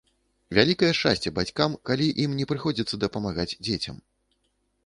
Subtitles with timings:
[0.57, 4.05] Вялікае шчасце бацькам, калі ім не прыходзіцца дапамагаць дзецям.